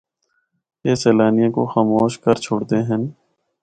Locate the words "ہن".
2.87-3.01